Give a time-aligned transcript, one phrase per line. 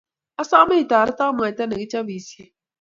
[0.41, 2.45] Asome itoreto mwaita ne kichopisie